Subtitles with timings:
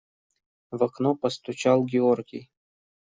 [0.71, 2.49] В окно постучал Георгий.